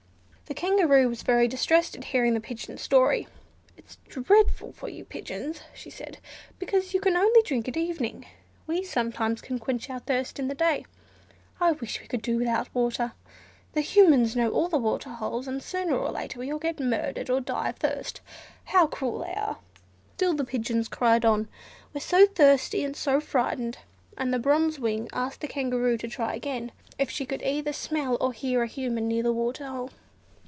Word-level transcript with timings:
The 0.51 0.55
Kangaroo 0.61 1.07
was 1.07 1.23
very 1.23 1.47
distressed 1.47 1.95
at 1.95 2.03
hearing 2.03 2.33
the 2.33 2.41
pigeon's 2.41 2.81
story. 2.81 3.25
"It 3.77 3.85
is 3.87 3.97
dreadful 4.09 4.73
for 4.73 4.89
you 4.89 5.05
pigeons," 5.05 5.61
she 5.73 5.89
said, 5.89 6.17
"because 6.59 6.93
you 6.93 6.99
can 6.99 7.15
only 7.15 7.41
drink 7.41 7.69
at 7.69 7.77
evening; 7.77 8.25
we 8.67 8.83
sometimes 8.83 9.39
can 9.39 9.59
quench 9.59 9.89
our 9.89 9.99
thirst 10.01 10.39
in 10.39 10.49
the 10.49 10.53
day. 10.53 10.83
I 11.61 11.71
wish 11.71 12.01
we 12.01 12.07
could 12.07 12.21
do 12.21 12.37
without 12.37 12.67
water! 12.75 13.13
The 13.71 13.79
Humans 13.79 14.35
know 14.35 14.51
all 14.51 14.67
the 14.67 14.77
water 14.77 15.11
holes, 15.11 15.47
and 15.47 15.63
sooner 15.63 15.95
or 15.97 16.11
later 16.11 16.37
we 16.39 16.51
all 16.51 16.59
get 16.59 16.81
murdered, 16.81 17.29
or 17.29 17.39
die 17.39 17.69
of 17.69 17.77
thirst. 17.77 18.19
How 18.65 18.87
cruel 18.87 19.19
they 19.19 19.33
are!" 19.33 19.57
Still 20.17 20.33
the 20.33 20.43
pigeons 20.43 20.89
cried 20.89 21.23
on, 21.23 21.47
"we're 21.93 22.01
so 22.01 22.25
thirsty 22.25 22.83
and 22.83 22.93
so 22.93 23.21
frightened;" 23.21 23.77
and 24.17 24.33
the 24.33 24.37
Bronze 24.37 24.79
Wing 24.81 25.07
asked 25.13 25.39
the 25.39 25.47
Kangaroo 25.47 25.95
to 25.97 26.09
try 26.09 26.35
again, 26.35 26.73
if 26.99 27.09
she 27.09 27.25
could 27.25 27.41
either 27.41 27.71
smell 27.71 28.17
or 28.19 28.33
hear 28.33 28.63
a 28.63 28.67
Human 28.67 29.07
near 29.07 29.23
the 29.23 29.31
water 29.31 29.65
hole. 29.65 29.91